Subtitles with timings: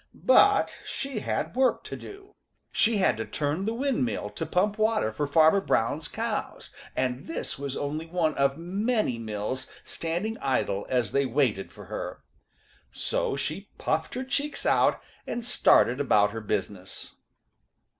[0.15, 2.33] But she had work to do.
[2.71, 7.59] She had to turn the windmill to pump water for Farmer Brown's cows, and this
[7.59, 12.23] was only one of many mills standing idle as they waited for her.
[12.91, 17.13] So she puffed her cheeks out and started about her business.